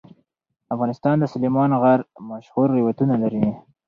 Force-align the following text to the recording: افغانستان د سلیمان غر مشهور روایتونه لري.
افغانستان 0.73 1.15
د 1.19 1.25
سلیمان 1.33 1.71
غر 1.81 1.99
مشهور 2.29 2.67
روایتونه 2.77 3.15
لري. 3.23 3.45